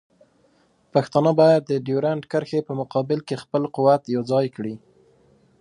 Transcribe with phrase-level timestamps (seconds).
[0.93, 4.75] پښتانه باید د ډیورنډ کرښې په مقابل کې خپل قوت یوځای کړي.